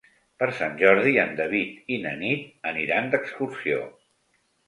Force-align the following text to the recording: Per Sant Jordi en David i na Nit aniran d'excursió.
Per 0.43 0.45
Sant 0.59 0.77
Jordi 0.79 1.11
en 1.23 1.35
David 1.41 1.91
i 1.97 2.01
na 2.07 2.15
Nit 2.23 2.67
aniran 2.71 3.13
d'excursió. 3.13 3.85